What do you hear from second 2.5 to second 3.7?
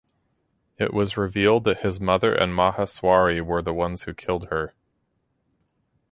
Maheswari were